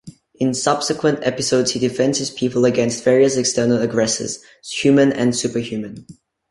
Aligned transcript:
In 0.39 0.55
subsequent 0.55 1.19
episodes 1.21 1.73
he 1.73 1.79
defends 1.79 2.17
his 2.17 2.31
people 2.31 2.65
against 2.65 3.03
various 3.03 3.37
external 3.37 3.83
aggressors, 3.83 4.39
human 4.63 5.13
and 5.13 5.35
superhuman. 5.37 6.07